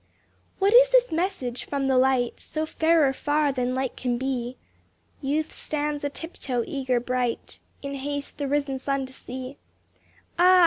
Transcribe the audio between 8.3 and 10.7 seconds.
the risen sun to see; Ah!